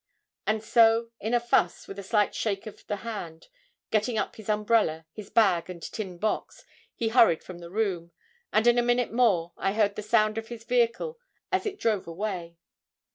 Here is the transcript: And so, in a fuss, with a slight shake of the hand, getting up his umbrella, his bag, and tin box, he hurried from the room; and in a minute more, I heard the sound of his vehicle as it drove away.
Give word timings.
And 0.47 0.63
so, 0.63 1.11
in 1.19 1.35
a 1.35 1.39
fuss, 1.39 1.87
with 1.87 1.99
a 1.99 2.01
slight 2.01 2.33
shake 2.33 2.65
of 2.65 2.87
the 2.87 2.95
hand, 3.05 3.49
getting 3.91 4.17
up 4.17 4.35
his 4.35 4.49
umbrella, 4.49 5.05
his 5.11 5.29
bag, 5.29 5.69
and 5.69 5.79
tin 5.79 6.17
box, 6.17 6.65
he 6.95 7.09
hurried 7.09 7.43
from 7.43 7.59
the 7.59 7.69
room; 7.69 8.09
and 8.51 8.65
in 8.65 8.79
a 8.79 8.81
minute 8.81 9.13
more, 9.13 9.53
I 9.57 9.73
heard 9.73 9.95
the 9.95 10.01
sound 10.01 10.39
of 10.39 10.47
his 10.47 10.63
vehicle 10.63 11.19
as 11.51 11.67
it 11.67 11.77
drove 11.79 12.07
away. 12.07 12.57